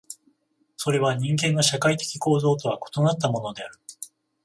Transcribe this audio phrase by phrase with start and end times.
[0.77, 3.77] それは人間の社会的構造とは異なったものである。